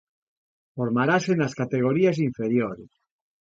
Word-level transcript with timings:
Formarase 0.75 1.31
nas 1.35 1.53
categorías 1.61 2.17
inferiores. 2.29 2.91